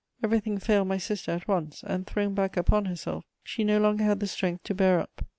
[0.23, 4.19] Everything failed my sister at once, and, thrown back upon herself, she no longer had
[4.19, 5.23] the strength to bear up.